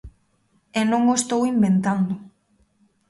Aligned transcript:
E 0.79 0.81
non 0.91 1.01
o 1.11 1.13
estou 1.21 1.41
inventando. 1.53 2.13